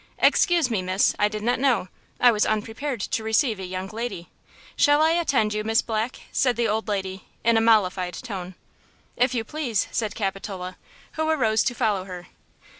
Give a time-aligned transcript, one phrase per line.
[0.17, 1.87] "Excuse me, miss; I did not know;
[2.19, 4.29] I was unprepared to receive a young lady.
[4.75, 8.55] Shall I attend you, Miss Black?" said the old lady, in a mollified tone.
[9.15, 10.75] "If you please," said Capitola,
[11.11, 12.25] who arose to follow her.